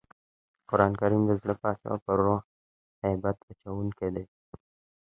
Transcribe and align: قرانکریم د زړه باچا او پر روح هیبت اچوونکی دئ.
قرانکریم 0.69 1.23
د 1.27 1.31
زړه 1.41 1.53
باچا 1.61 1.87
او 1.91 1.97
پر 2.05 2.17
روح 2.25 2.41
هیبت 3.05 3.37
اچوونکی 3.49 4.09
دئ. 4.15 4.25